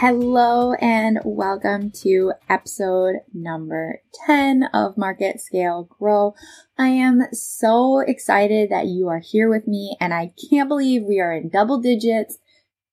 Hello 0.00 0.72
and 0.80 1.20
welcome 1.26 1.90
to 1.90 2.32
episode 2.48 3.16
number 3.34 4.00
10 4.26 4.70
of 4.72 4.96
Market 4.96 5.42
Scale 5.42 5.90
Grow. 5.98 6.34
I 6.78 6.88
am 6.88 7.24
so 7.32 7.98
excited 7.98 8.70
that 8.70 8.86
you 8.86 9.08
are 9.08 9.18
here 9.18 9.50
with 9.50 9.68
me 9.68 9.98
and 10.00 10.14
I 10.14 10.32
can't 10.48 10.70
believe 10.70 11.02
we 11.02 11.20
are 11.20 11.34
in 11.34 11.50
double 11.50 11.82
digits. 11.82 12.38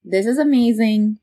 This 0.03 0.25
is 0.25 0.37
amazing. 0.37 1.19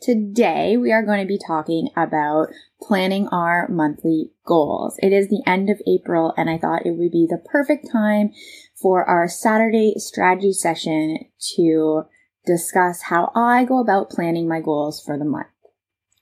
Today 0.00 0.78
we 0.78 0.90
are 0.90 1.04
going 1.04 1.20
to 1.20 1.28
be 1.28 1.38
talking 1.46 1.90
about 1.94 2.46
planning 2.80 3.28
our 3.28 3.68
monthly 3.68 4.30
goals. 4.46 4.96
It 5.02 5.12
is 5.12 5.28
the 5.28 5.42
end 5.46 5.68
of 5.68 5.82
April 5.86 6.32
and 6.38 6.48
I 6.48 6.56
thought 6.56 6.86
it 6.86 6.96
would 6.96 7.12
be 7.12 7.26
the 7.28 7.44
perfect 7.44 7.92
time 7.92 8.32
for 8.74 9.04
our 9.04 9.28
Saturday 9.28 9.96
strategy 9.98 10.54
session 10.54 11.26
to 11.56 12.04
discuss 12.46 13.02
how 13.02 13.32
I 13.34 13.64
go 13.64 13.80
about 13.80 14.10
planning 14.10 14.48
my 14.48 14.60
goals 14.60 15.02
for 15.04 15.18
the 15.18 15.24
month. 15.24 15.48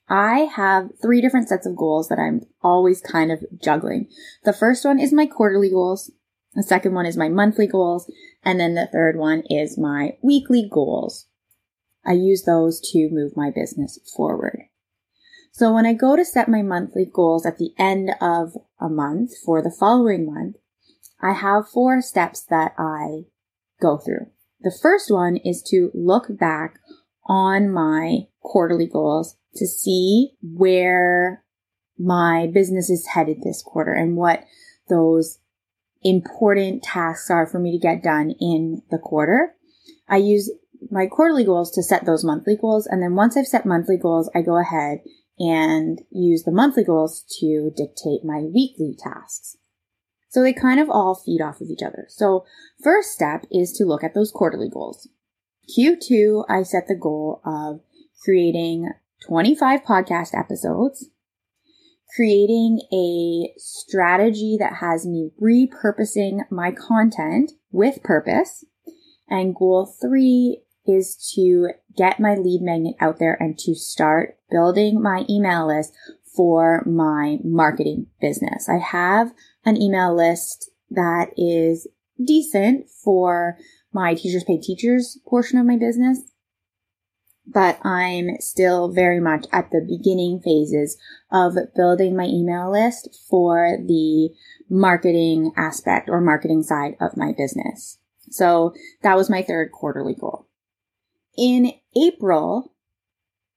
I 0.08 0.40
have 0.54 0.90
three 1.00 1.20
different 1.20 1.48
sets 1.48 1.66
of 1.66 1.76
goals 1.76 2.08
that 2.08 2.18
I'm 2.18 2.42
always 2.62 3.00
kind 3.00 3.30
of 3.32 3.44
juggling. 3.62 4.08
The 4.44 4.52
first 4.52 4.84
one 4.84 4.98
is 4.98 5.12
my 5.12 5.26
quarterly 5.26 5.70
goals. 5.70 6.10
The 6.54 6.62
second 6.62 6.94
one 6.94 7.06
is 7.06 7.16
my 7.16 7.28
monthly 7.28 7.66
goals. 7.66 8.10
And 8.42 8.60
then 8.60 8.74
the 8.74 8.88
third 8.92 9.16
one 9.16 9.44
is 9.48 9.78
my 9.78 10.16
weekly 10.22 10.68
goals. 10.70 11.26
I 12.04 12.12
use 12.12 12.42
those 12.42 12.80
to 12.92 13.08
move 13.10 13.36
my 13.36 13.50
business 13.50 13.98
forward. 14.14 14.64
So 15.52 15.72
when 15.72 15.86
I 15.86 15.94
go 15.94 16.16
to 16.16 16.24
set 16.24 16.48
my 16.48 16.62
monthly 16.62 17.08
goals 17.10 17.46
at 17.46 17.58
the 17.58 17.72
end 17.78 18.10
of 18.20 18.56
a 18.80 18.88
month 18.88 19.30
for 19.44 19.62
the 19.62 19.70
following 19.70 20.26
month, 20.26 20.56
I 21.22 21.32
have 21.32 21.68
four 21.68 22.02
steps 22.02 22.42
that 22.50 22.74
I 22.76 23.26
go 23.80 23.96
through. 23.96 24.33
The 24.64 24.76
first 24.82 25.10
one 25.10 25.36
is 25.36 25.62
to 25.66 25.90
look 25.92 26.26
back 26.30 26.78
on 27.26 27.70
my 27.70 28.28
quarterly 28.40 28.86
goals 28.86 29.36
to 29.56 29.66
see 29.66 30.30
where 30.42 31.44
my 31.98 32.50
business 32.52 32.88
is 32.88 33.08
headed 33.08 33.42
this 33.42 33.62
quarter 33.62 33.92
and 33.92 34.16
what 34.16 34.44
those 34.88 35.38
important 36.02 36.82
tasks 36.82 37.30
are 37.30 37.46
for 37.46 37.58
me 37.58 37.72
to 37.72 37.78
get 37.78 38.02
done 38.02 38.34
in 38.40 38.82
the 38.90 38.98
quarter. 38.98 39.54
I 40.08 40.16
use 40.16 40.50
my 40.90 41.06
quarterly 41.08 41.44
goals 41.44 41.70
to 41.72 41.82
set 41.82 42.06
those 42.06 42.24
monthly 42.24 42.56
goals. 42.56 42.86
And 42.86 43.02
then 43.02 43.14
once 43.14 43.36
I've 43.36 43.46
set 43.46 43.66
monthly 43.66 43.98
goals, 43.98 44.30
I 44.34 44.40
go 44.40 44.58
ahead 44.58 45.00
and 45.38 46.00
use 46.10 46.44
the 46.44 46.52
monthly 46.52 46.84
goals 46.84 47.22
to 47.40 47.70
dictate 47.76 48.24
my 48.24 48.40
weekly 48.40 48.96
tasks. 48.98 49.58
So 50.34 50.42
they 50.42 50.52
kind 50.52 50.80
of 50.80 50.90
all 50.90 51.14
feed 51.14 51.40
off 51.40 51.60
of 51.60 51.70
each 51.70 51.80
other. 51.80 52.06
So 52.08 52.44
first 52.82 53.12
step 53.12 53.44
is 53.52 53.70
to 53.74 53.84
look 53.84 54.02
at 54.02 54.14
those 54.14 54.32
quarterly 54.32 54.68
goals. 54.68 55.08
Q2, 55.78 56.46
I 56.48 56.64
set 56.64 56.88
the 56.88 56.96
goal 56.96 57.40
of 57.46 57.82
creating 58.24 58.90
25 59.28 59.84
podcast 59.84 60.36
episodes, 60.36 61.08
creating 62.16 62.80
a 62.92 63.54
strategy 63.58 64.56
that 64.58 64.78
has 64.80 65.06
me 65.06 65.30
repurposing 65.40 66.40
my 66.50 66.72
content 66.72 67.52
with 67.70 68.02
purpose. 68.02 68.64
And 69.28 69.54
goal 69.54 69.86
three 69.86 70.64
is 70.84 71.14
to 71.36 71.68
get 71.96 72.18
my 72.18 72.34
lead 72.34 72.60
magnet 72.60 72.96
out 72.98 73.20
there 73.20 73.40
and 73.40 73.56
to 73.60 73.76
start 73.76 74.36
building 74.50 75.00
my 75.00 75.24
email 75.30 75.68
list 75.68 75.92
for 76.34 76.82
my 76.84 77.38
marketing 77.44 78.08
business. 78.20 78.68
I 78.68 78.78
have 78.78 79.32
an 79.64 79.80
email 79.80 80.14
list 80.14 80.70
that 80.90 81.30
is 81.36 81.86
decent 82.22 82.88
for 82.88 83.56
my 83.92 84.14
teachers 84.14 84.44
pay 84.44 84.58
teachers 84.58 85.18
portion 85.26 85.58
of 85.58 85.66
my 85.66 85.76
business, 85.76 86.20
but 87.46 87.78
I'm 87.84 88.36
still 88.40 88.92
very 88.92 89.20
much 89.20 89.46
at 89.52 89.70
the 89.70 89.84
beginning 89.86 90.40
phases 90.44 90.96
of 91.30 91.56
building 91.76 92.16
my 92.16 92.24
email 92.24 92.70
list 92.70 93.08
for 93.28 93.78
the 93.86 94.30
marketing 94.68 95.52
aspect 95.56 96.08
or 96.08 96.20
marketing 96.20 96.62
side 96.62 96.96
of 97.00 97.16
my 97.16 97.32
business. 97.36 97.98
So 98.30 98.72
that 99.02 99.16
was 99.16 99.30
my 99.30 99.42
third 99.42 99.70
quarterly 99.72 100.14
goal. 100.14 100.48
In 101.36 101.72
April, 101.96 102.72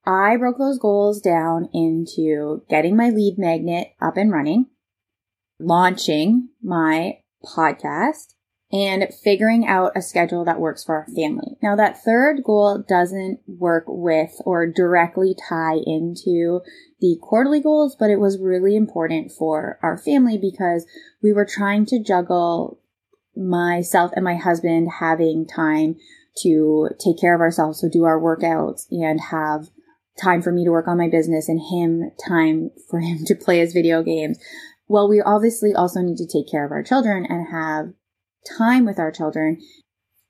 I 0.04 0.36
broke 0.36 0.58
those 0.58 0.78
goals 0.78 1.20
down 1.20 1.68
into 1.72 2.62
getting 2.68 2.96
my 2.96 3.10
lead 3.10 3.36
magnet 3.38 3.88
up 4.00 4.16
and 4.16 4.32
running, 4.32 4.66
launching 5.58 6.48
my 6.62 7.18
podcast, 7.44 8.34
and 8.70 9.08
figuring 9.24 9.66
out 9.66 9.96
a 9.96 10.02
schedule 10.02 10.44
that 10.44 10.60
works 10.60 10.84
for 10.84 10.96
our 10.96 11.06
family. 11.14 11.56
Now, 11.62 11.74
that 11.76 12.02
third 12.04 12.42
goal 12.44 12.84
doesn't 12.86 13.40
work 13.46 13.84
with 13.86 14.32
or 14.44 14.66
directly 14.66 15.34
tie 15.48 15.78
into 15.86 16.60
the 17.00 17.16
quarterly 17.22 17.60
goals, 17.60 17.96
but 17.98 18.10
it 18.10 18.20
was 18.20 18.38
really 18.38 18.76
important 18.76 19.32
for 19.32 19.78
our 19.82 19.96
family 19.96 20.36
because 20.36 20.84
we 21.22 21.32
were 21.32 21.46
trying 21.46 21.86
to 21.86 22.02
juggle 22.02 22.78
myself 23.34 24.10
and 24.14 24.24
my 24.24 24.36
husband 24.36 24.90
having 25.00 25.46
time 25.46 25.96
to 26.42 26.90
take 27.02 27.18
care 27.18 27.34
of 27.34 27.40
ourselves, 27.40 27.80
so 27.80 27.88
do 27.88 28.04
our 28.04 28.20
workouts 28.20 28.86
and 28.90 29.20
have 29.30 29.68
time 30.20 30.42
for 30.42 30.52
me 30.52 30.64
to 30.64 30.70
work 30.70 30.88
on 30.88 30.98
my 30.98 31.08
business 31.08 31.48
and 31.48 31.60
him 31.70 32.10
time 32.28 32.70
for 32.90 33.00
him 33.00 33.24
to 33.24 33.34
play 33.34 33.60
his 33.60 33.72
video 33.72 34.02
games. 34.02 34.38
Well, 34.88 35.08
we 35.08 35.20
obviously 35.20 35.74
also 35.74 36.00
need 36.00 36.16
to 36.16 36.26
take 36.26 36.50
care 36.50 36.64
of 36.64 36.72
our 36.72 36.82
children 36.82 37.26
and 37.28 37.48
have 37.52 37.92
time 38.58 38.86
with 38.86 38.98
our 38.98 39.12
children. 39.12 39.60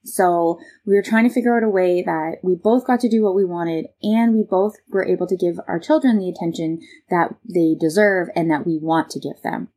So 0.04 0.58
we 0.86 0.94
were 0.94 1.02
trying 1.02 1.28
to 1.28 1.34
figure 1.34 1.56
out 1.56 1.62
a 1.62 1.68
way 1.68 2.02
that 2.02 2.38
we 2.42 2.54
both 2.54 2.86
got 2.86 3.00
to 3.00 3.08
do 3.08 3.22
what 3.22 3.34
we 3.34 3.44
wanted 3.44 3.86
and 4.02 4.34
we 4.34 4.42
both 4.42 4.74
were 4.88 5.06
able 5.06 5.26
to 5.26 5.36
give 5.36 5.58
our 5.68 5.78
children 5.78 6.18
the 6.18 6.28
attention 6.28 6.80
that 7.10 7.34
they 7.48 7.76
deserve 7.78 8.28
and 8.34 8.50
that 8.50 8.66
we 8.66 8.78
want 8.78 9.10
to 9.10 9.20
give 9.20 9.40
them. 9.42 9.68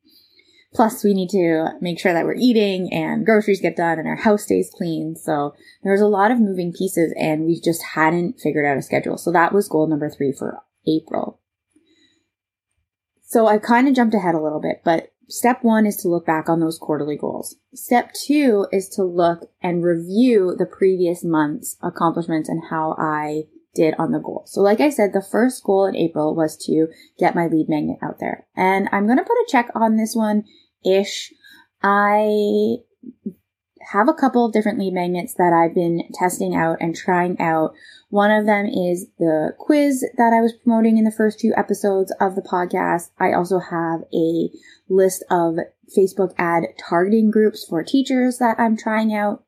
Plus, 0.74 1.04
we 1.04 1.14
need 1.14 1.30
to 1.30 1.72
make 1.82 2.00
sure 2.00 2.14
that 2.14 2.24
we're 2.24 2.36
eating 2.36 2.92
and 2.94 3.26
groceries 3.26 3.60
get 3.60 3.76
done 3.76 4.00
and 4.00 4.08
our 4.08 4.16
house 4.16 4.44
stays 4.44 4.72
clean. 4.74 5.16
So 5.18 5.54
there's 5.84 6.00
a 6.00 6.08
lot 6.08 6.32
of 6.32 6.40
moving 6.40 6.72
pieces 6.72 7.14
and 7.20 7.46
we 7.46 7.60
just 7.60 7.84
hadn't 7.94 8.40
figured 8.40 8.66
out 8.66 8.78
a 8.78 8.82
schedule. 8.82 9.18
So 9.18 9.34
that 9.34 9.54
was 9.54 9.68
goal 9.68 9.88
number 9.88 10.10
three 10.10 10.32
for 10.32 10.62
April. 10.88 11.41
So 13.32 13.48
I 13.48 13.60
kind 13.60 13.88
of 13.88 13.96
jumped 13.96 14.14
ahead 14.14 14.36
a 14.36 14.42
little 14.42 14.60
bit, 14.60 14.82
but 14.84 15.14
step 15.30 15.60
one 15.64 15.86
is 15.86 15.96
to 16.02 16.10
look 16.10 16.26
back 16.26 16.50
on 16.50 16.60
those 16.60 16.78
quarterly 16.78 17.16
goals. 17.16 17.56
Step 17.74 18.12
two 18.14 18.68
is 18.74 18.90
to 18.90 19.06
look 19.06 19.50
and 19.64 19.86
review 19.86 20.54
the 20.60 20.66
previous 20.66 21.24
month's 21.24 21.78
accomplishments 21.82 22.50
and 22.50 22.62
how 22.70 22.94
I 23.00 23.44
did 23.74 23.94
on 23.98 24.12
the 24.12 24.20
goal. 24.20 24.44
So 24.48 24.60
like 24.60 24.82
I 24.82 24.90
said, 24.90 25.14
the 25.14 25.22
first 25.22 25.64
goal 25.64 25.86
in 25.86 25.96
April 25.96 26.36
was 26.36 26.58
to 26.66 26.90
get 27.18 27.34
my 27.34 27.48
lead 27.48 27.70
magnet 27.70 28.00
out 28.04 28.20
there. 28.20 28.48
And 28.54 28.90
I'm 28.92 29.06
going 29.06 29.18
to 29.18 29.24
put 29.24 29.32
a 29.32 29.48
check 29.48 29.70
on 29.76 29.96
this 29.96 30.14
one 30.14 30.44
ish. 30.86 31.32
I 31.82 32.80
have 33.94 34.10
a 34.10 34.14
couple 34.14 34.46
of 34.46 34.52
different 34.52 34.78
lead 34.78 34.94
magnets 34.94 35.36
that 35.36 35.54
I've 35.54 35.74
been 35.74 36.04
testing 36.14 36.54
out 36.54 36.80
and 36.82 36.94
trying 36.94 37.40
out. 37.40 37.74
One 38.12 38.30
of 38.30 38.46
them 38.46 38.68
is 38.68 39.08
the 39.20 39.56
quiz 39.58 40.06
that 40.18 40.34
I 40.34 40.42
was 40.42 40.52
promoting 40.52 40.98
in 40.98 41.06
the 41.06 41.12
first 41.12 41.40
two 41.40 41.54
episodes 41.56 42.14
of 42.20 42.36
the 42.36 42.42
podcast. 42.42 43.12
I 43.18 43.32
also 43.32 43.60
have 43.60 44.02
a 44.14 44.50
list 44.90 45.24
of 45.32 45.56
Facebook 45.98 46.34
ad 46.38 46.66
targeting 46.78 47.32
groups 47.32 47.66
for 47.68 47.82
teachers 47.84 48.40
that 48.40 48.60
I'm 48.60 48.76
trying 48.76 49.14
out. 49.14 49.46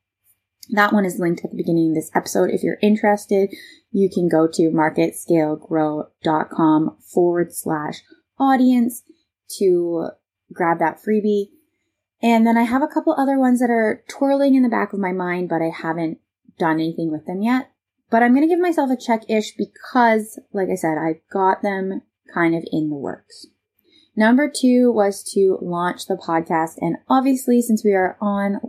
That 0.69 0.93
one 0.93 1.03
is 1.03 1.19
linked 1.19 1.43
at 1.43 1.51
the 1.51 1.57
beginning 1.57 1.89
of 1.89 1.95
this 1.95 2.09
episode. 2.15 2.51
If 2.51 2.63
you're 2.63 2.79
interested, 2.81 3.53
you 3.91 4.09
can 4.09 4.29
go 4.29 4.47
to 4.53 4.71
marketscalegrow.com 4.71 6.97
forward 7.01 7.53
slash 7.53 8.01
audience 8.39 9.03
to 9.59 10.07
grab 10.53 10.79
that 10.79 11.01
freebie. 11.05 11.49
And 12.21 12.47
then 12.47 12.57
I 12.57 12.63
have 12.63 12.81
a 12.81 12.87
couple 12.87 13.13
other 13.17 13.37
ones 13.37 13.59
that 13.59 13.69
are 13.69 14.05
twirling 14.07 14.55
in 14.55 14.63
the 14.63 14.69
back 14.69 14.93
of 14.93 14.99
my 14.99 15.11
mind, 15.11 15.49
but 15.49 15.61
I 15.61 15.69
haven't 15.69 16.19
done 16.57 16.79
anything 16.79 17.11
with 17.11 17.25
them 17.25 17.41
yet. 17.41 17.72
But 18.13 18.21
I'm 18.21 18.35
going 18.35 18.47
to 18.47 18.47
give 18.47 18.59
myself 18.59 18.91
a 18.91 18.95
check 18.95 19.23
ish 19.27 19.55
because, 19.55 20.39
like 20.53 20.69
I 20.71 20.75
said, 20.75 20.99
I've 20.99 21.27
got 21.31 21.63
them 21.63 22.03
kind 22.31 22.53
of 22.53 22.63
in 22.71 22.91
the 22.91 22.95
works. 22.95 23.47
Number 24.15 24.51
two 24.55 24.91
was 24.91 25.23
to 25.33 25.57
launch 25.63 26.05
the 26.05 26.15
podcast. 26.15 26.73
And 26.77 26.97
obviously, 27.09 27.59
since 27.63 27.83
we 27.83 27.93
are 27.93 28.15
on 28.21 28.61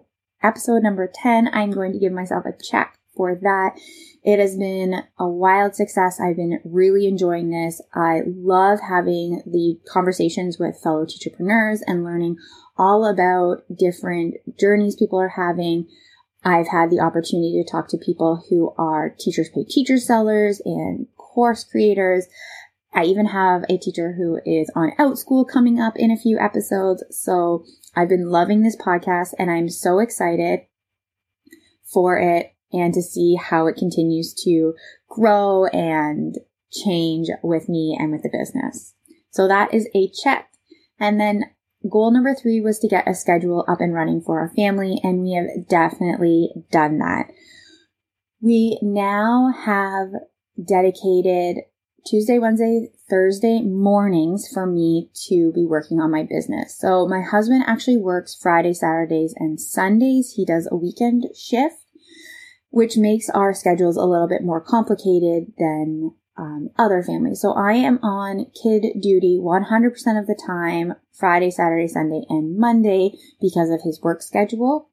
episode 0.43 0.83
number 0.83 1.13
10, 1.15 1.51
I'm 1.53 1.73
going 1.73 1.93
to 1.93 1.99
give 1.99 2.11
myself 2.11 2.47
a 2.47 2.55
check 2.59 2.97
for 3.15 3.35
that. 3.35 3.79
It 4.23 4.39
has 4.39 4.57
been 4.57 5.03
a 5.19 5.29
wild 5.29 5.75
success. 5.75 6.19
I've 6.19 6.37
been 6.37 6.61
really 6.65 7.07
enjoying 7.07 7.51
this. 7.51 7.83
I 7.95 8.23
love 8.25 8.79
having 8.81 9.43
the 9.45 9.79
conversations 9.87 10.59
with 10.59 10.81
fellow 10.83 11.05
teacherpreneurs 11.05 11.81
and 11.87 12.03
learning 12.03 12.39
all 12.79 13.05
about 13.05 13.65
different 13.79 14.37
journeys 14.59 14.97
people 14.97 15.21
are 15.21 15.35
having. 15.37 15.87
I've 16.45 16.69
had 16.69 16.91
the 16.91 17.01
opportunity 17.01 17.63
to 17.63 17.71
talk 17.71 17.89
to 17.89 17.99
people 17.99 18.45
who 18.51 18.75
are 18.77 19.15
teachers 19.19 19.49
pay 19.49 19.65
teacher 19.65 19.99
sellers 19.99 20.61
and 20.65 21.07
course 21.17 21.65
creators. 21.65 22.27
I 22.93 23.05
even 23.05 23.27
have 23.27 23.65
a 23.69 23.79
teacher 23.79 24.13
who 24.13 24.41
is 24.45 24.71
on 24.77 24.93
Outschool 24.99 25.49
coming 25.49 25.81
up 25.81 25.95
in 25.97 26.11
a 26.11 26.19
few 26.19 26.39
episodes. 26.39 27.03
So 27.11 27.65
I've 27.97 28.09
been 28.09 28.29
loving 28.29 28.63
this 28.63 28.77
podcast 28.77 29.31
and 29.39 29.51
I'm 29.51 29.69
so 29.69 29.99
excited 29.99 30.61
for 31.83 32.19
it 32.19 32.55
and 32.73 32.93
to 32.93 33.03
see 33.03 33.37
how 33.37 33.67
it 33.67 33.77
continues 33.77 34.35
to 34.45 34.75
grow 35.09 35.67
and 35.67 36.37
change 36.73 37.29
with 37.43 37.69
me 37.69 37.97
and 37.99 38.13
with 38.13 38.23
the 38.23 38.31
business. 38.31 38.95
So 39.31 39.49
that 39.49 39.73
is 39.73 39.89
a 39.95 40.11
check. 40.23 40.51
And 40.99 41.21
then 41.21 41.45
goal 41.89 42.11
number 42.13 42.35
three 42.35 42.61
was 42.61 42.79
to 42.81 42.89
get 42.89 43.09
a 43.09 43.15
schedule 43.15 43.65
up 43.69 43.81
and 43.81 43.95
running 43.95 44.21
for 44.21 44.41
our 44.41 44.51
family, 44.55 45.01
and 45.03 45.23
we 45.23 45.35
have 45.35 45.69
definitely 45.69 46.51
done 46.71 46.99
that. 46.99 47.27
We 48.41 48.79
now 48.83 49.53
have 49.65 50.09
dedicated 50.63 51.65
Tuesday, 52.07 52.39
Wednesday, 52.39 52.89
Thursday 53.09 53.63
mornings 53.63 54.49
for 54.53 54.67
me 54.67 55.11
to 55.29 55.53
be 55.55 55.65
working 55.65 56.01
on 56.01 56.11
my 56.11 56.23
business. 56.23 56.77
So 56.79 57.09
my 57.09 57.23
husband 57.23 57.65
actually 57.67 57.97
works 57.97 58.37
Friday, 58.41 58.75
Saturdays, 58.75 59.35
and 59.39 59.59
Sundays. 59.59 60.35
He 60.37 60.45
does 60.45 60.69
a 60.71 60.77
weekend 60.77 61.25
shift 61.35 61.85
which 62.75 62.97
makes 62.97 63.31
our 63.31 63.55
schedules 63.55 63.97
a 63.97 64.05
little 64.05 64.27
bit 64.27 64.43
more 64.43 64.61
complicated 64.61 65.53
than 65.59 66.13
um, 66.37 66.71
other 66.79 67.03
families. 67.03 67.41
So 67.41 67.53
I 67.53 67.75
am 67.75 67.99
on 68.03 68.47
kid 68.61 69.01
duty 69.01 69.39
100% 69.41 70.19
of 70.19 70.27
the 70.27 70.41
time, 70.47 70.95
Friday, 71.13 71.51
Saturday, 71.51 71.89
Sunday, 71.89 72.23
and 72.29 72.59
Monday 72.59 73.13
because 73.41 73.71
of 73.71 73.83
his 73.83 74.01
work 74.03 74.23
schedule. 74.23 74.91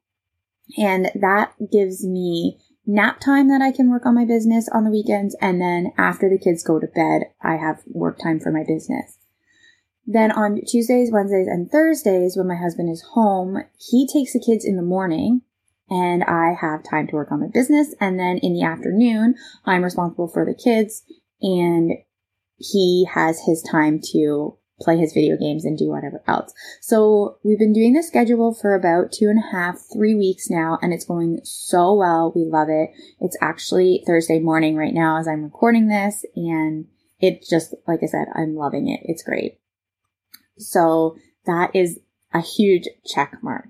And 0.78 1.10
that 1.14 1.54
gives 1.72 2.06
me 2.06 2.60
nap 2.86 3.20
time 3.20 3.48
that 3.48 3.62
I 3.62 3.72
can 3.72 3.90
work 3.90 4.06
on 4.06 4.14
my 4.14 4.24
business 4.24 4.68
on 4.72 4.84
the 4.84 4.90
weekends. 4.90 5.36
And 5.40 5.60
then 5.60 5.92
after 5.98 6.28
the 6.28 6.38
kids 6.38 6.62
go 6.62 6.78
to 6.78 6.86
bed, 6.86 7.22
I 7.42 7.56
have 7.56 7.82
work 7.86 8.18
time 8.18 8.40
for 8.40 8.52
my 8.52 8.64
business. 8.66 9.18
Then 10.06 10.32
on 10.32 10.60
Tuesdays, 10.66 11.12
Wednesdays, 11.12 11.46
and 11.46 11.70
Thursdays, 11.70 12.36
when 12.36 12.48
my 12.48 12.56
husband 12.56 12.90
is 12.90 13.04
home, 13.14 13.58
he 13.78 14.08
takes 14.12 14.32
the 14.32 14.42
kids 14.44 14.64
in 14.64 14.76
the 14.76 14.82
morning 14.82 15.42
and 15.88 16.24
I 16.24 16.54
have 16.60 16.82
time 16.82 17.06
to 17.08 17.14
work 17.14 17.30
on 17.30 17.40
my 17.40 17.48
business. 17.52 17.94
And 18.00 18.18
then 18.18 18.38
in 18.38 18.54
the 18.54 18.64
afternoon, 18.64 19.36
I'm 19.64 19.84
responsible 19.84 20.26
for 20.26 20.44
the 20.44 20.54
kids 20.54 21.04
and 21.42 21.92
he 22.56 23.06
has 23.12 23.40
his 23.44 23.62
time 23.62 24.00
to 24.12 24.56
play 24.80 24.96
his 24.96 25.12
video 25.12 25.36
games 25.36 25.64
and 25.64 25.78
do 25.78 25.88
whatever 25.88 26.22
else. 26.26 26.52
So 26.80 27.38
we've 27.44 27.58
been 27.58 27.72
doing 27.72 27.92
this 27.92 28.08
schedule 28.08 28.54
for 28.54 28.74
about 28.74 29.12
two 29.12 29.28
and 29.28 29.38
a 29.38 29.52
half, 29.52 29.78
three 29.92 30.14
weeks 30.14 30.50
now, 30.50 30.78
and 30.82 30.92
it's 30.92 31.04
going 31.04 31.40
so 31.44 31.94
well. 31.94 32.32
We 32.34 32.44
love 32.44 32.68
it. 32.68 32.90
It's 33.20 33.36
actually 33.40 34.02
Thursday 34.06 34.38
morning 34.40 34.76
right 34.76 34.94
now 34.94 35.18
as 35.18 35.28
I'm 35.28 35.44
recording 35.44 35.88
this, 35.88 36.24
and 36.34 36.86
it 37.20 37.44
just, 37.48 37.74
like 37.86 38.00
I 38.02 38.06
said, 38.06 38.26
I'm 38.34 38.56
loving 38.56 38.88
it. 38.88 39.00
It's 39.04 39.22
great. 39.22 39.60
So 40.58 41.16
that 41.46 41.74
is 41.74 42.00
a 42.32 42.40
huge 42.40 42.88
check 43.06 43.38
mark. 43.42 43.68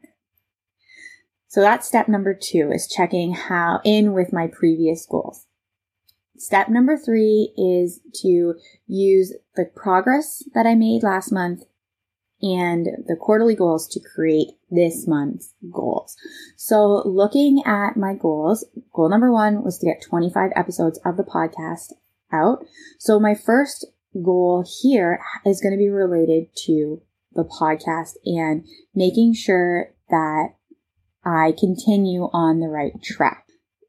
So 1.48 1.60
that's 1.60 1.86
step 1.86 2.08
number 2.08 2.32
two 2.32 2.70
is 2.72 2.88
checking 2.88 3.34
how 3.34 3.80
in 3.84 4.14
with 4.14 4.32
my 4.32 4.46
previous 4.46 5.04
goals. 5.04 5.46
Step 6.42 6.68
number 6.68 6.96
three 6.96 7.52
is 7.56 8.00
to 8.14 8.56
use 8.88 9.32
the 9.54 9.64
progress 9.76 10.42
that 10.54 10.66
I 10.66 10.74
made 10.74 11.04
last 11.04 11.30
month 11.30 11.62
and 12.42 12.88
the 13.06 13.14
quarterly 13.14 13.54
goals 13.54 13.86
to 13.90 14.00
create 14.00 14.48
this 14.68 15.06
month's 15.06 15.54
goals. 15.70 16.16
So 16.56 17.06
looking 17.06 17.62
at 17.64 17.96
my 17.96 18.14
goals, 18.14 18.64
goal 18.92 19.08
number 19.08 19.30
one 19.30 19.62
was 19.62 19.78
to 19.78 19.86
get 19.86 20.02
25 20.02 20.50
episodes 20.56 20.98
of 21.04 21.16
the 21.16 21.22
podcast 21.22 21.92
out. 22.32 22.64
So 22.98 23.20
my 23.20 23.36
first 23.36 23.86
goal 24.20 24.64
here 24.82 25.20
is 25.46 25.60
going 25.60 25.74
to 25.74 25.78
be 25.78 25.90
related 25.90 26.48
to 26.66 27.02
the 27.34 27.44
podcast 27.44 28.14
and 28.24 28.66
making 28.96 29.34
sure 29.34 29.92
that 30.10 30.56
I 31.24 31.54
continue 31.56 32.28
on 32.32 32.58
the 32.58 32.66
right 32.66 33.00
track. 33.00 33.46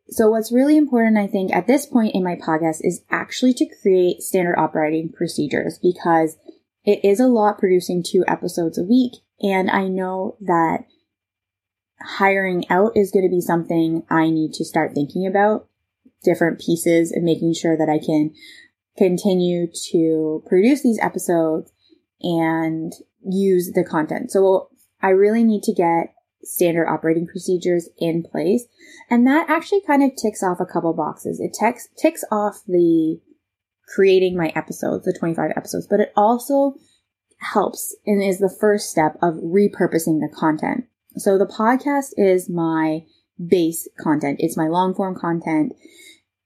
So 0.09 0.29
what's 0.29 0.51
really 0.51 0.77
important, 0.77 1.17
I 1.17 1.27
think, 1.27 1.53
at 1.53 1.67
this 1.67 1.85
point 1.85 2.13
in 2.13 2.23
my 2.23 2.35
podcast 2.35 2.79
is 2.81 3.03
actually 3.09 3.53
to 3.55 3.69
create 3.81 4.21
standard 4.21 4.57
operating 4.57 5.09
procedures 5.09 5.79
because 5.81 6.37
it 6.83 7.03
is 7.03 7.19
a 7.19 7.27
lot 7.27 7.57
producing 7.57 8.03
two 8.03 8.23
episodes 8.27 8.77
a 8.77 8.83
week. 8.83 9.13
And 9.41 9.71
I 9.71 9.87
know 9.87 10.37
that 10.41 10.85
hiring 12.01 12.69
out 12.69 12.97
is 12.97 13.11
going 13.11 13.25
to 13.25 13.33
be 13.33 13.41
something 13.41 14.03
I 14.09 14.29
need 14.29 14.53
to 14.53 14.65
start 14.65 14.93
thinking 14.93 15.25
about 15.25 15.67
different 16.23 16.59
pieces 16.59 17.11
and 17.11 17.23
making 17.23 17.53
sure 17.53 17.77
that 17.77 17.89
I 17.89 17.99
can 17.99 18.33
continue 18.97 19.67
to 19.91 20.43
produce 20.47 20.83
these 20.83 20.99
episodes 20.99 21.71
and 22.21 22.93
use 23.25 23.71
the 23.73 23.83
content. 23.83 24.31
So 24.31 24.69
I 25.01 25.09
really 25.09 25.43
need 25.43 25.63
to 25.63 25.73
get 25.73 26.12
standard 26.43 26.87
operating 26.87 27.27
procedures 27.27 27.89
in 27.97 28.23
place. 28.23 28.65
And 29.09 29.25
that 29.27 29.49
actually 29.49 29.81
kind 29.81 30.03
of 30.03 30.15
ticks 30.15 30.43
off 30.43 30.59
a 30.59 30.65
couple 30.65 30.93
boxes. 30.93 31.39
It 31.39 31.55
ticks, 31.59 31.87
ticks 31.97 32.23
off 32.31 32.61
the 32.67 33.19
creating 33.93 34.37
my 34.37 34.51
episodes, 34.55 35.05
the 35.05 35.15
25 35.17 35.51
episodes, 35.55 35.87
but 35.89 35.99
it 35.99 36.11
also 36.15 36.75
helps 37.39 37.95
and 38.05 38.23
is 38.23 38.39
the 38.39 38.55
first 38.59 38.89
step 38.89 39.17
of 39.21 39.35
repurposing 39.35 40.19
the 40.19 40.33
content. 40.33 40.85
So 41.17 41.37
the 41.37 41.45
podcast 41.45 42.13
is 42.17 42.49
my 42.49 43.05
base 43.45 43.87
content. 43.99 44.37
It's 44.39 44.57
my 44.57 44.67
long 44.67 44.93
form 44.93 45.15
content 45.19 45.73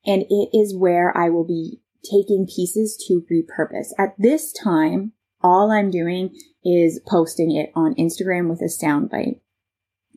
and 0.05 0.23
it 0.29 0.49
is 0.53 0.75
where 0.75 1.15
I 1.15 1.29
will 1.29 1.45
be 1.45 1.81
taking 2.09 2.47
pieces 2.47 2.97
to 3.07 3.23
repurpose. 3.31 3.89
At 3.97 4.15
this 4.17 4.51
time, 4.53 5.11
all 5.41 5.71
I'm 5.71 5.91
doing 5.91 6.35
is 6.63 7.01
posting 7.07 7.55
it 7.55 7.71
on 7.75 7.95
Instagram 7.95 8.49
with 8.49 8.61
a 8.61 8.65
soundbite. 8.65 9.41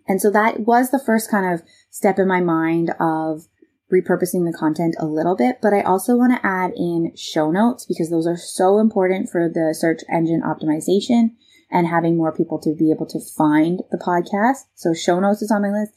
And 0.09 0.21
so 0.21 0.31
that 0.31 0.61
was 0.61 0.91
the 0.91 1.03
first 1.05 1.31
kind 1.31 1.55
of 1.55 1.63
step 1.91 2.19
in 2.19 2.27
my 2.27 2.41
mind 2.41 2.93
of 2.99 3.47
repurposing 3.93 4.47
the 4.47 4.57
content 4.57 4.95
a 4.99 5.07
little 5.07 5.37
bit, 5.37 5.59
but 5.61 5.73
I 5.73 5.83
also 5.83 6.17
want 6.17 6.33
to 6.33 6.47
add 6.47 6.73
in 6.77 7.13
show 7.17 7.51
notes 7.51 7.85
because 7.85 8.11
those 8.11 8.27
are 8.27 8.37
so 8.37 8.79
important 8.79 9.29
for 9.29 9.49
the 9.49 9.75
search 9.77 10.03
engine 10.09 10.43
optimization 10.43 11.33
and 11.71 11.87
having 11.87 12.17
more 12.17 12.35
people 12.35 12.59
to 12.61 12.75
be 12.75 12.91
able 12.91 13.07
to 13.07 13.21
find 13.21 13.83
the 13.91 13.99
podcast. 13.99 14.67
So 14.75 14.95
show 14.95 15.21
notes 15.21 15.43
is 15.43 15.51
on 15.51 15.63
my 15.63 15.71
list. 15.71 15.93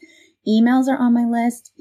Emails 0.47 0.87
are 0.87 0.97
on 0.97 1.13
my 1.13 1.25
list. 1.25 1.71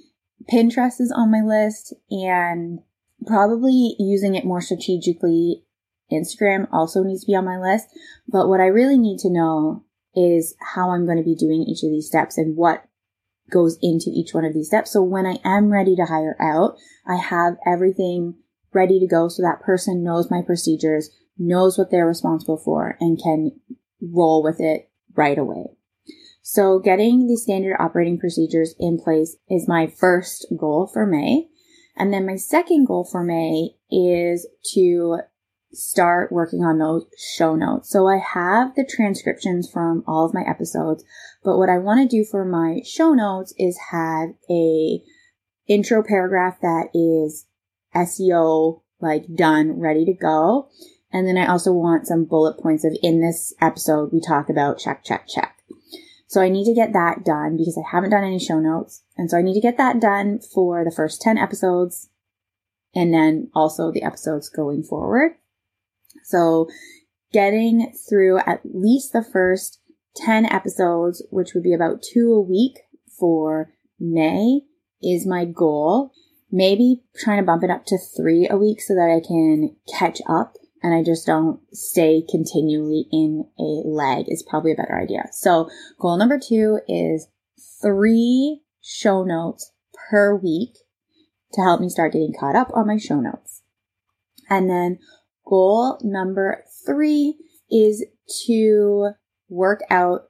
Pinterest 0.51 1.01
is 1.01 1.13
on 1.15 1.31
my 1.31 1.41
list 1.41 1.95
and 2.11 2.81
probably 3.27 3.95
using 3.99 4.35
it 4.35 4.45
more 4.45 4.61
strategically. 4.61 5.65
Instagram 6.13 6.69
also 6.73 7.03
needs 7.03 7.23
to 7.23 7.29
be 7.29 7.35
on 7.35 7.45
my 7.45 7.59
list. 7.59 7.87
But 8.29 8.49
what 8.49 8.61
I 8.61 8.67
really 8.67 8.99
need 8.99 9.19
to 9.21 9.31
know 9.31 9.85
is 10.15 10.55
how 10.75 10.91
I'm 10.91 11.07
going 11.07 11.19
to 11.19 11.25
be 11.25 11.35
doing 11.35 11.63
each 11.63 11.83
of 11.83 11.91
these 11.91 12.07
steps 12.07 12.37
and 12.39 12.57
what 12.57 12.85
goes 13.51 13.79
into 13.83 14.11
each 14.11 14.33
one 14.33 14.45
of 14.45 14.55
these 14.55 14.69
steps. 14.69 14.93
So 14.93 15.03
when 15.03 15.27
I 15.27 15.39
am 15.45 15.71
ready 15.71 15.95
to 15.97 16.07
hire 16.07 16.37
out, 16.41 16.77
I 17.07 17.17
have 17.17 17.57
everything 17.67 18.37
ready 18.73 18.99
to 18.99 19.07
go 19.07 19.29
so 19.29 19.43
that 19.43 19.61
person 19.61 20.03
knows 20.03 20.31
my 20.31 20.43
procedures, 20.45 21.11
knows 21.39 21.77
what 21.77 21.91
they're 21.91 22.07
responsible 22.07 22.57
for, 22.57 22.97
and 23.01 23.21
can 23.23 23.53
roll 24.01 24.43
with 24.43 24.61
it 24.61 24.91
right 25.15 25.39
away. 25.39 25.67
So 26.43 26.79
getting 26.79 27.29
the 27.29 27.37
standard 27.37 27.77
operating 27.79 28.19
procedures 28.19 28.75
in 28.79 28.99
place 28.99 29.37
is 29.49 29.69
my 29.69 29.87
first 29.87 30.47
goal 30.59 30.91
for 30.93 31.07
May. 31.07 31.49
And 31.97 32.13
then 32.13 32.27
my 32.27 32.37
second 32.37 32.87
goal 32.87 33.07
for 33.11 33.23
May 33.23 33.71
is 33.91 34.47
to 34.75 35.19
start 35.73 36.31
working 36.31 36.65
on 36.65 36.79
those 36.79 37.07
show 37.17 37.57
notes. 37.57 37.91
So 37.91 38.07
I 38.07 38.19
have 38.19 38.75
the 38.75 38.85
transcriptions 38.85 39.71
from 39.71 40.05
all 40.07 40.27
of 40.27 40.35
my 40.35 40.43
episodes, 40.43 41.05
but 41.43 41.59
what 41.59 41.69
I 41.69 41.79
want 41.79 42.01
to 42.01 42.17
do 42.17 42.25
for 42.25 42.45
my 42.45 42.81
show 42.85 43.15
notes 43.15 43.55
is 43.59 43.79
have 43.91 44.31
a 44.51 45.03
intro 45.67 46.03
paragraph 46.03 46.59
that 46.61 46.89
is 46.95 47.47
SEO 47.95 48.83
like 49.01 49.35
done, 49.35 49.81
ready 49.81 50.05
to 50.05 50.15
go. 50.15 50.69
And 51.13 51.27
then 51.27 51.37
I 51.37 51.47
also 51.47 51.73
want 51.73 52.07
some 52.07 52.25
bullet 52.25 52.59
points 52.59 52.85
of 52.85 52.97
in 53.03 53.21
this 53.21 53.53
episode 53.61 54.13
we 54.13 54.21
talk 54.21 54.49
about 54.49 54.79
check, 54.79 55.05
check, 55.05 55.27
check. 55.29 55.59
So 56.27 56.41
I 56.41 56.49
need 56.49 56.65
to 56.65 56.75
get 56.75 56.95
that 56.95 57.25
done 57.25 57.59
because 57.59 57.77
I 57.77 57.87
haven't 57.95 58.11
done 58.11 58.25
any 58.25 58.39
show 58.39 58.59
notes. 58.59 59.03
And 59.19 59.31
so 59.31 59.37
I 59.37 59.43
need 59.43 59.55
to 59.55 59.61
get 59.61 59.77
that 59.77 60.01
done 60.01 60.41
for 60.41 60.83
the 60.85 60.91
first 60.91 61.21
10 61.21 61.37
episodes 61.37 62.09
and 62.95 63.13
then 63.13 63.51
also 63.55 63.93
the 63.93 64.03
episodes 64.03 64.49
going 64.49 64.83
forward. 64.83 65.33
So 66.25 66.69
getting 67.33 67.93
through 68.09 68.39
at 68.41 68.61
least 68.65 69.13
the 69.13 69.25
first 69.25 69.81
10 70.17 70.47
episodes, 70.47 71.25
which 71.31 71.55
would 71.55 71.63
be 71.63 71.73
about 71.73 72.03
two 72.03 72.33
a 72.33 72.41
week 72.41 72.81
for 73.19 73.73
May, 73.99 74.63
is 75.03 75.27
my 75.27 75.45
goal. 75.45 76.13
Maybe 76.51 77.03
trying 77.17 77.39
to 77.39 77.47
bump 77.47 77.65
it 77.65 77.71
up 77.71 77.87
to 77.87 77.99
three 77.99 78.47
a 78.51 78.59
week 78.59 78.81
so 78.81 78.95
that 78.95 79.11
I 79.11 79.27
can 79.27 79.77
catch 79.99 80.21
up 80.29 80.57
and 80.83 80.93
I 80.93 81.03
just 81.03 81.27
don't 81.27 81.61
stay 81.73 82.25
continually 82.29 83.07
in 83.13 83.47
a 83.59 83.87
lag 83.87 84.27
is 84.29 84.43
probably 84.43 84.73
a 84.73 84.77
better 84.77 85.01
idea. 85.01 85.29
So 85.31 85.71
goal 85.99 86.19
number 86.19 86.39
two 86.39 86.81
is 86.89 87.29
three 87.81 88.63
show 88.83 89.23
notes 89.25 89.73
per 90.11 90.35
week 90.35 90.75
to 91.53 91.63
help 91.63 91.81
me 91.81 91.89
start 91.89 92.13
getting 92.13 92.35
caught 92.39 92.57
up 92.57 92.71
on 92.75 92.87
my 92.87 92.97
show 92.97 93.21
notes. 93.21 93.63
And 94.51 94.69
then 94.69 94.99
goal 95.53 96.01
number 96.03 96.65
three 96.87 97.37
is 97.71 98.07
to 98.47 99.11
work 99.51 99.81
out 99.91 100.23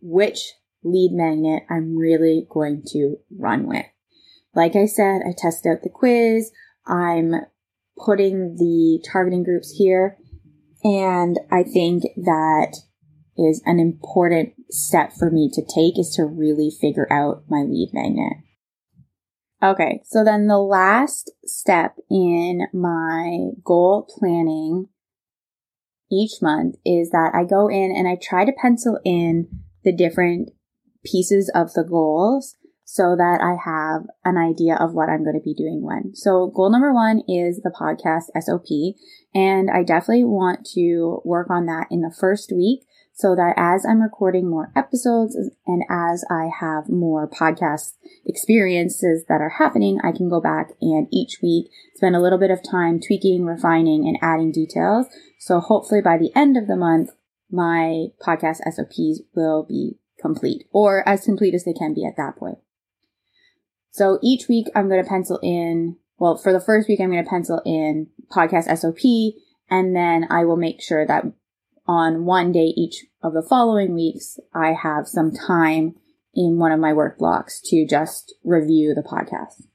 which 0.00 0.52
lead 0.84 1.10
magnet 1.12 1.64
I'm 1.68 1.96
really 1.96 2.46
going 2.48 2.84
to 2.92 3.16
run 3.36 3.66
with. 3.66 3.84
Like 4.54 4.76
I 4.76 4.86
said, 4.86 5.22
I 5.26 5.34
tested 5.36 5.72
out 5.72 5.82
the 5.82 5.90
quiz. 5.92 6.52
I'm 6.86 7.34
putting 7.98 8.54
the 8.54 9.04
targeting 9.10 9.42
groups 9.42 9.74
here. 9.76 10.16
And 10.84 11.40
I 11.50 11.64
think 11.64 12.04
that 12.16 12.76
is 13.36 13.62
an 13.66 13.80
important 13.80 14.52
step 14.70 15.12
for 15.12 15.32
me 15.32 15.50
to 15.52 15.62
take 15.62 15.98
is 15.98 16.14
to 16.14 16.24
really 16.24 16.70
figure 16.80 17.12
out 17.12 17.42
my 17.48 17.62
lead 17.62 17.90
magnet. 17.92 18.34
Okay, 19.62 20.00
so 20.06 20.24
then 20.24 20.46
the 20.46 20.58
last 20.58 21.30
step 21.44 21.96
in 22.10 22.66
my 22.72 23.50
goal 23.62 24.08
planning 24.18 24.88
each 26.10 26.40
month 26.40 26.76
is 26.84 27.10
that 27.10 27.32
I 27.34 27.44
go 27.44 27.68
in 27.68 27.94
and 27.94 28.08
I 28.08 28.16
try 28.20 28.44
to 28.44 28.52
pencil 28.52 28.98
in 29.04 29.48
the 29.84 29.92
different 29.92 30.50
pieces 31.04 31.50
of 31.54 31.72
the 31.74 31.84
goals 31.84 32.56
so 32.84 33.14
that 33.16 33.38
I 33.40 33.54
have 33.64 34.02
an 34.24 34.36
idea 34.36 34.74
of 34.74 34.94
what 34.94 35.08
I'm 35.08 35.22
going 35.22 35.38
to 35.38 35.44
be 35.44 35.54
doing 35.54 35.82
when. 35.84 36.12
So 36.14 36.50
goal 36.54 36.72
number 36.72 36.92
one 36.92 37.20
is 37.28 37.60
the 37.62 37.70
podcast 37.70 38.34
SOP. 38.42 38.96
And 39.32 39.70
I 39.70 39.84
definitely 39.84 40.24
want 40.24 40.66
to 40.74 41.20
work 41.24 41.50
on 41.50 41.66
that 41.66 41.86
in 41.90 42.00
the 42.00 42.12
first 42.18 42.50
week 42.50 42.80
so 43.20 43.36
that 43.36 43.52
as 43.58 43.84
I'm 43.84 44.00
recording 44.00 44.48
more 44.48 44.72
episodes 44.74 45.36
and 45.66 45.84
as 45.90 46.24
I 46.30 46.48
have 46.58 46.88
more 46.88 47.28
podcast 47.28 47.92
experiences 48.24 49.26
that 49.28 49.42
are 49.42 49.56
happening, 49.58 50.00
I 50.02 50.10
can 50.12 50.30
go 50.30 50.40
back 50.40 50.70
and 50.80 51.06
each 51.12 51.38
week 51.42 51.70
spend 51.94 52.16
a 52.16 52.20
little 52.20 52.38
bit 52.38 52.50
of 52.50 52.62
time 52.62 52.98
tweaking, 52.98 53.44
refining, 53.44 54.08
and 54.08 54.16
adding 54.22 54.52
details. 54.52 55.06
So 55.38 55.60
hopefully 55.60 56.00
by 56.00 56.16
the 56.16 56.32
end 56.34 56.56
of 56.56 56.66
the 56.66 56.76
month, 56.76 57.10
my 57.50 58.06
podcast 58.26 58.58
SOPs 58.72 59.20
will 59.34 59.64
be 59.64 59.98
complete 60.18 60.64
or 60.72 61.06
as 61.06 61.26
complete 61.26 61.54
as 61.54 61.64
they 61.64 61.74
can 61.74 61.92
be 61.92 62.06
at 62.06 62.16
that 62.16 62.36
point. 62.36 62.58
So 63.90 64.18
each 64.22 64.48
week 64.48 64.68
I'm 64.74 64.88
going 64.88 65.02
to 65.02 65.08
pencil 65.08 65.38
in, 65.42 65.96
well, 66.16 66.38
for 66.38 66.54
the 66.54 66.60
first 66.60 66.88
week, 66.88 67.00
I'm 67.00 67.10
going 67.10 67.22
to 67.22 67.28
pencil 67.28 67.60
in 67.66 68.06
podcast 68.34 68.74
SOP 68.78 69.34
and 69.68 69.94
then 69.94 70.26
I 70.30 70.46
will 70.46 70.56
make 70.56 70.80
sure 70.80 71.06
that 71.06 71.24
on 71.86 72.24
one 72.24 72.52
day 72.52 72.72
each 72.76 73.04
of 73.22 73.32
the 73.32 73.42
following 73.42 73.94
weeks, 73.94 74.38
I 74.54 74.72
have 74.72 75.06
some 75.06 75.32
time 75.32 75.96
in 76.34 76.58
one 76.58 76.72
of 76.72 76.80
my 76.80 76.92
work 76.92 77.18
blocks 77.18 77.60
to 77.64 77.86
just 77.86 78.34
review 78.44 78.94
the 78.94 79.02
podcast. 79.02 79.66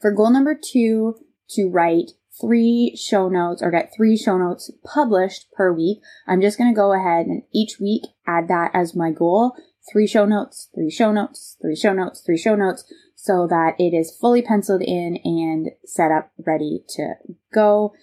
For 0.00 0.12
goal 0.12 0.30
number 0.30 0.54
two, 0.54 1.16
to 1.50 1.68
write 1.68 2.12
three 2.40 2.94
show 2.96 3.28
notes 3.28 3.62
or 3.62 3.70
get 3.70 3.92
three 3.96 4.16
show 4.16 4.38
notes 4.38 4.70
published 4.84 5.50
per 5.52 5.72
week. 5.72 5.98
I'm 6.26 6.40
just 6.40 6.58
going 6.58 6.72
to 6.72 6.76
go 6.76 6.92
ahead 6.92 7.26
and 7.26 7.42
each 7.52 7.78
week 7.80 8.02
add 8.26 8.48
that 8.48 8.70
as 8.74 8.94
my 8.94 9.10
goal. 9.10 9.54
Three 9.90 10.06
show 10.06 10.26
notes, 10.26 10.68
three 10.74 10.90
show 10.90 11.10
notes, 11.12 11.56
three 11.60 11.74
show 11.74 11.94
notes, 11.94 12.22
three 12.24 12.36
show 12.36 12.54
notes, 12.54 12.84
so 13.16 13.46
that 13.48 13.74
it 13.78 13.96
is 13.96 14.16
fully 14.16 14.42
penciled 14.42 14.82
in 14.82 15.18
and 15.24 15.70
set 15.84 16.12
up 16.12 16.30
ready 16.46 16.84
to 16.90 17.14
go. 17.52 17.94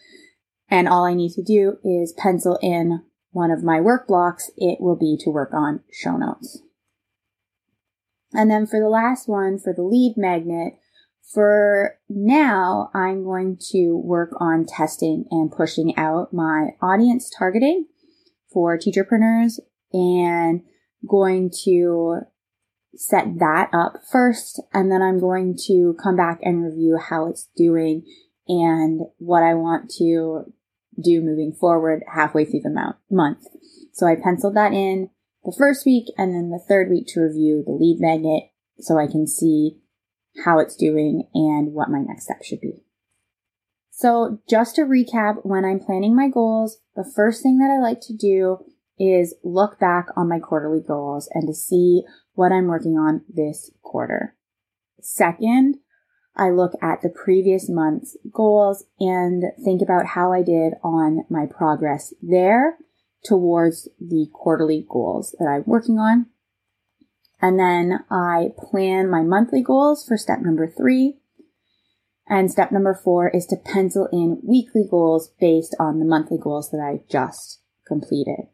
And 0.67 0.89
all 0.89 1.05
I 1.05 1.13
need 1.13 1.33
to 1.33 1.43
do 1.43 1.77
is 1.83 2.13
pencil 2.17 2.57
in 2.61 3.03
one 3.35 3.51
of 3.51 3.65
my 3.65 3.81
work 3.81 4.07
blocks. 4.07 4.49
It 4.55 4.79
will 4.79 4.95
be 4.95 5.17
to 5.19 5.29
work 5.29 5.53
on 5.53 5.81
show 5.91 6.15
notes. 6.15 6.61
And 8.31 8.49
then 8.49 8.65
for 8.65 8.79
the 8.79 8.87
last 8.87 9.27
one, 9.27 9.59
for 9.59 9.73
the 9.73 9.83
lead 9.83 10.15
magnet, 10.15 10.73
for 11.33 11.99
now, 12.07 12.91
I'm 12.93 13.25
going 13.25 13.57
to 13.71 13.97
work 13.97 14.31
on 14.39 14.65
testing 14.65 15.25
and 15.31 15.51
pushing 15.51 15.97
out 15.97 16.33
my 16.33 16.69
audience 16.81 17.29
targeting 17.29 17.87
for 18.53 18.77
teacherpreneurs 18.77 19.59
and 19.91 20.61
going 21.05 21.51
to 21.65 22.19
set 22.95 23.39
that 23.39 23.69
up 23.73 23.97
first. 24.09 24.61
And 24.73 24.89
then 24.89 25.01
I'm 25.01 25.19
going 25.19 25.57
to 25.67 25.97
come 26.01 26.15
back 26.15 26.39
and 26.41 26.63
review 26.63 26.97
how 26.97 27.27
it's 27.27 27.49
doing 27.57 28.05
and 28.47 29.01
what 29.17 29.43
I 29.43 29.55
want 29.55 29.89
to 29.97 30.53
do 31.01 31.21
moving 31.21 31.53
forward 31.53 32.03
halfway 32.13 32.45
through 32.45 32.61
the 32.61 32.95
month. 33.09 33.43
So 33.93 34.07
I 34.07 34.15
penciled 34.15 34.55
that 34.55 34.73
in 34.73 35.09
the 35.43 35.55
first 35.57 35.85
week 35.85 36.05
and 36.17 36.33
then 36.33 36.49
the 36.49 36.63
third 36.67 36.89
week 36.89 37.07
to 37.09 37.21
review 37.21 37.63
the 37.65 37.73
lead 37.73 37.97
magnet 37.99 38.43
so 38.79 38.97
I 38.97 39.07
can 39.07 39.27
see 39.27 39.79
how 40.43 40.59
it's 40.59 40.75
doing, 40.75 41.29
and 41.33 41.73
what 41.73 41.89
my 41.89 41.99
next 41.99 42.25
step 42.25 42.43
should 42.43 42.59
be. 42.59 42.83
So 43.89 44.39
just 44.49 44.75
to 44.75 44.81
recap, 44.81 45.45
when 45.45 45.63
I'm 45.63 45.79
planning 45.79 46.13
my 46.13 46.27
goals, 46.27 46.79
the 46.95 47.09
first 47.15 47.41
thing 47.41 47.59
that 47.59 47.71
I 47.71 47.81
like 47.81 48.01
to 48.01 48.13
do 48.13 48.57
is 48.99 49.35
look 49.43 49.79
back 49.79 50.07
on 50.17 50.27
my 50.27 50.39
quarterly 50.39 50.81
goals 50.85 51.29
and 51.33 51.47
to 51.47 51.53
see 51.53 52.03
what 52.33 52.51
I'm 52.51 52.67
working 52.67 52.97
on 52.97 53.21
this 53.29 53.71
quarter. 53.81 54.35
Second, 54.99 55.77
I 56.35 56.49
look 56.49 56.73
at 56.81 57.01
the 57.01 57.09
previous 57.09 57.69
month's 57.69 58.17
goals 58.31 58.85
and 58.99 59.43
think 59.63 59.81
about 59.81 60.07
how 60.07 60.33
I 60.33 60.41
did 60.41 60.73
on 60.83 61.25
my 61.29 61.45
progress 61.45 62.13
there 62.21 62.77
towards 63.25 63.87
the 63.99 64.27
quarterly 64.33 64.85
goals 64.89 65.35
that 65.39 65.45
I'm 65.45 65.63
working 65.65 65.97
on. 65.97 66.27
And 67.41 67.59
then 67.59 67.99
I 68.09 68.49
plan 68.57 69.09
my 69.09 69.21
monthly 69.21 69.61
goals 69.61 70.05
for 70.05 70.17
step 70.17 70.39
number 70.41 70.67
three. 70.67 71.19
And 72.27 72.51
step 72.51 72.71
number 72.71 72.99
four 73.01 73.29
is 73.29 73.45
to 73.47 73.55
pencil 73.55 74.09
in 74.11 74.41
weekly 74.43 74.85
goals 74.89 75.31
based 75.39 75.75
on 75.79 75.99
the 75.99 76.05
monthly 76.05 76.39
goals 76.41 76.71
that 76.71 76.79
I 76.79 77.01
just 77.09 77.61
completed. 77.87 78.47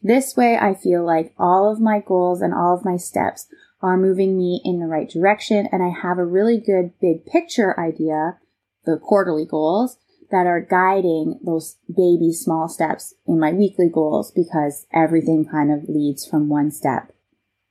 This 0.00 0.36
way, 0.36 0.56
I 0.56 0.74
feel 0.74 1.04
like 1.04 1.34
all 1.38 1.72
of 1.72 1.80
my 1.80 2.00
goals 2.00 2.40
and 2.40 2.54
all 2.54 2.76
of 2.76 2.84
my 2.84 2.96
steps 2.96 3.46
are 3.82 3.96
moving 3.96 4.36
me 4.36 4.60
in 4.64 4.80
the 4.80 4.86
right 4.86 5.08
direction, 5.08 5.68
and 5.70 5.82
I 5.82 5.88
have 5.88 6.18
a 6.18 6.24
really 6.24 6.58
good 6.58 6.92
big 7.00 7.26
picture 7.26 7.78
idea, 7.78 8.38
the 8.84 8.98
quarterly 8.98 9.44
goals, 9.44 9.98
that 10.30 10.46
are 10.46 10.60
guiding 10.60 11.38
those 11.44 11.76
baby 11.88 12.32
small 12.32 12.68
steps 12.68 13.14
in 13.26 13.38
my 13.38 13.52
weekly 13.52 13.88
goals 13.92 14.32
because 14.32 14.86
everything 14.92 15.44
kind 15.44 15.70
of 15.70 15.88
leads 15.88 16.26
from 16.26 16.48
one 16.48 16.70
step 16.70 17.12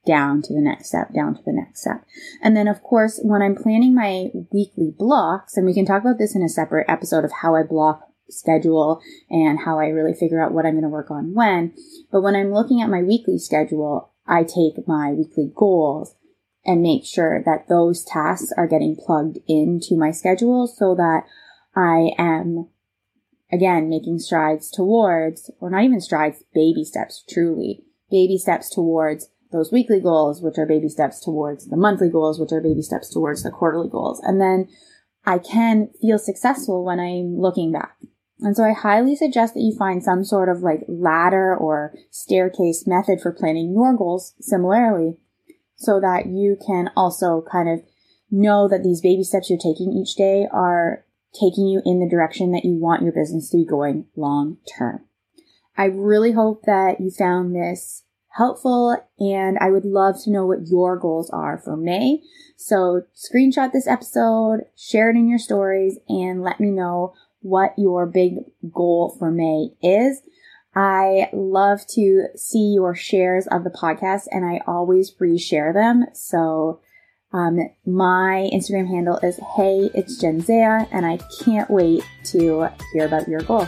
down 0.06 0.42
to 0.44 0.54
the 0.54 0.62
next 0.62 0.88
step, 0.88 1.14
down 1.14 1.36
to 1.36 1.42
the 1.44 1.52
next 1.52 1.82
step. 1.82 2.06
And 2.42 2.56
then, 2.56 2.68
of 2.68 2.82
course, 2.84 3.20
when 3.24 3.42
I'm 3.42 3.56
planning 3.56 3.96
my 3.96 4.30
weekly 4.52 4.94
blocks, 4.98 5.58
and 5.58 5.66
we 5.66 5.74
can 5.74 5.86
talk 5.86 6.02
about 6.02 6.20
this 6.20 6.36
in 6.36 6.44
a 6.44 6.50
separate 6.50 6.86
episode 6.88 7.26
of 7.26 7.32
how 7.42 7.56
I 7.56 7.64
block 7.64 8.08
schedule 8.30 9.02
and 9.30 9.60
how 9.60 9.80
I 9.80 9.88
really 9.88 10.14
figure 10.14 10.42
out 10.42 10.52
what 10.52 10.66
I'm 10.66 10.74
going 10.74 10.84
to 10.84 10.90
work 10.90 11.12
on 11.12 11.34
when. 11.34 11.74
But 12.12 12.22
when 12.22 12.36
I'm 12.36 12.54
looking 12.54 12.82
at 12.82 12.90
my 12.90 13.02
weekly 13.02 13.38
schedule, 13.38 14.12
I 14.28 14.44
take 14.44 14.88
my 14.88 15.12
weekly 15.12 15.52
goals 15.56 16.16
and 16.66 16.82
make 16.82 17.06
sure 17.06 17.44
that 17.46 17.68
those 17.70 18.04
tasks 18.04 18.52
are 18.58 18.68
getting 18.68 18.96
plugged 18.96 19.38
into 19.48 19.96
my 19.96 20.12
schedule 20.12 20.68
so 20.68 20.96
that 20.96 21.24
I 21.76 22.12
am 22.18 22.70
again 23.52 23.90
making 23.90 24.20
strides 24.20 24.72
towards, 24.72 25.52
or 25.60 25.70
not 25.70 25.84
even 25.84 26.02
strides, 26.02 26.44
baby 26.54 26.84
steps, 26.84 27.24
truly, 27.30 27.84
baby 28.10 28.38
steps 28.38 28.70
towards 28.70 29.30
those 29.52 29.72
weekly 29.72 30.00
goals, 30.00 30.42
which 30.42 30.58
are 30.58 30.66
baby 30.66 30.90
steps 30.90 31.24
towards 31.24 31.68
the 31.68 31.78
monthly 31.78 32.10
goals, 32.10 32.40
which 32.40 32.52
are 32.52 32.62
baby 32.62 32.82
steps 32.82 33.14
towards 33.14 33.44
the 33.44 33.52
quarterly 33.52 33.90
goals. 33.90 34.20
And 34.24 34.42
then 34.42 34.68
I 35.26 35.38
can 35.38 35.90
feel 36.02 36.18
successful 36.18 36.84
when 36.84 37.00
I'm 37.00 37.40
looking 37.40 37.72
back. 37.72 37.96
And 38.40 38.56
so 38.56 38.64
I 38.64 38.74
highly 38.74 39.16
suggest 39.16 39.54
that 39.54 39.62
you 39.62 39.76
find 39.78 40.04
some 40.04 40.24
sort 40.24 40.50
of 40.50 40.62
like 40.62 40.82
ladder 40.88 41.56
or 41.56 41.94
staircase 42.12 42.86
method 42.86 43.22
for 43.22 43.32
planning 43.32 43.74
your 43.74 43.96
goals 43.96 44.34
similarly 44.40 45.18
so 45.76 46.00
that 46.02 46.28
you 46.28 46.58
can 46.66 46.90
also 46.96 47.44
kind 47.50 47.70
of 47.70 47.82
know 48.30 48.68
that 48.68 48.84
these 48.84 49.02
baby 49.02 49.24
steps 49.24 49.50
you're 49.50 49.60
taking 49.60 49.94
each 49.94 50.16
day 50.16 50.48
are 50.52 51.06
taking 51.34 51.68
you 51.68 51.82
in 51.86 52.00
the 52.00 52.10
direction 52.10 52.52
that 52.52 52.66
you 52.66 52.74
want 52.74 53.04
your 53.04 53.12
business 53.12 53.50
to 53.50 53.58
be 53.58 53.66
going 53.66 54.06
long 54.16 54.58
term. 54.78 55.06
I 55.78 55.86
really 55.86 56.32
hope 56.32 56.64
that 56.64 57.00
you 57.00 57.12
found 57.12 57.56
this 57.56 58.04
helpful 58.36 58.98
and 59.20 59.58
I 59.60 59.70
would 59.70 59.86
love 59.86 60.16
to 60.24 60.32
know 60.32 60.46
what 60.46 60.68
your 60.68 60.98
goals 60.98 61.30
are 61.30 61.58
for 61.58 61.78
May. 61.78 62.22
So 62.58 63.04
screenshot 63.16 63.72
this 63.72 63.88
episode, 63.88 64.66
share 64.76 65.10
it 65.10 65.16
in 65.16 65.30
your 65.30 65.40
stories 65.40 65.98
and 66.08 66.42
let 66.42 66.60
me 66.60 66.72
know 66.72 67.14
what 67.46 67.74
your 67.78 68.08
big 68.08 68.40
goal 68.74 69.16
for 69.20 69.30
May 69.30 69.70
is. 69.84 70.22
I 70.76 71.30
love 71.32 71.86
to 71.90 72.28
see 72.36 72.74
your 72.74 72.96
shares 72.96 73.46
of 73.48 73.64
the 73.64 73.70
podcast 73.70 74.24
and 74.32 74.44
I 74.44 74.62
always 74.66 75.14
reshare 75.22 75.74
them. 75.74 76.06
So 76.14 76.82
Um, 77.34 77.60
my 77.86 78.50
Instagram 78.54 78.88
handle 78.88 79.18
is 79.22 79.38
Hey, 79.58 79.90
it's 79.94 80.24
Jenzea, 80.24 80.88
and 80.92 81.06
I 81.06 81.20
can't 81.44 81.70
wait 81.70 82.02
to 82.32 82.70
hear 82.94 83.06
about 83.06 83.28
your 83.28 83.42
goals. 83.42 83.68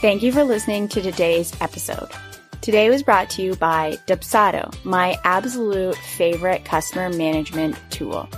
Thank 0.00 0.22
you 0.22 0.32
for 0.32 0.44
listening 0.44 0.88
to 0.88 1.02
today's 1.02 1.52
episode. 1.60 2.08
Today 2.62 2.88
was 2.88 3.02
brought 3.02 3.28
to 3.30 3.42
you 3.42 3.54
by 3.56 3.98
Dubsado, 4.06 4.72
my 4.82 5.18
absolute 5.24 5.96
favorite 5.96 6.64
customer 6.64 7.10
management 7.10 7.76
tool. 7.90 8.30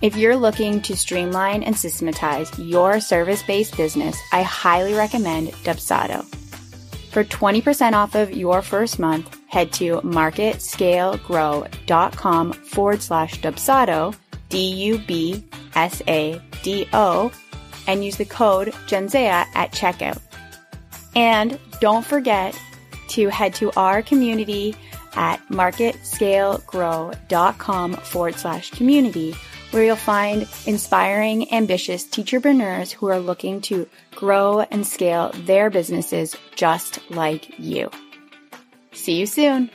If 0.00 0.16
you're 0.16 0.36
looking 0.36 0.80
to 0.82 0.96
streamline 0.96 1.64
and 1.64 1.76
systematize 1.76 2.56
your 2.56 3.00
service 3.00 3.42
based 3.42 3.76
business, 3.76 4.16
I 4.32 4.42
highly 4.42 4.94
recommend 4.94 5.48
Dubsado. 5.64 6.24
For 7.10 7.24
20% 7.24 7.94
off 7.94 8.14
of 8.14 8.30
your 8.30 8.62
first 8.62 9.00
month, 9.00 9.36
head 9.48 9.72
to 9.72 10.00
marketscalegrow.com 10.02 12.52
forward 12.52 13.02
slash 13.02 13.40
Dubsado, 13.40 14.14
D 14.50 14.68
U 14.68 14.98
B 14.98 15.44
S 15.74 16.00
A 16.06 16.40
D 16.62 16.88
O, 16.92 17.32
and 17.88 18.04
use 18.04 18.14
the 18.16 18.24
code 18.24 18.68
Genzea 18.86 19.46
at 19.54 19.72
checkout. 19.72 20.20
And 21.16 21.58
don't 21.80 22.06
forget 22.06 22.56
to 23.08 23.30
head 23.30 23.52
to 23.54 23.72
our 23.72 24.00
community 24.02 24.76
at 25.14 25.40
marketscalegrow.com 25.48 27.94
forward 27.94 28.36
slash 28.36 28.70
community 28.70 29.34
where 29.70 29.84
you'll 29.84 29.96
find 29.96 30.48
inspiring, 30.66 31.52
ambitious 31.52 32.04
teacherpreneurs 32.04 32.92
who 32.92 33.08
are 33.08 33.20
looking 33.20 33.60
to 33.62 33.88
grow 34.12 34.60
and 34.60 34.86
scale 34.86 35.30
their 35.34 35.70
businesses 35.70 36.36
just 36.56 36.98
like 37.10 37.58
you. 37.58 37.90
See 38.92 39.16
you 39.20 39.26
soon. 39.26 39.70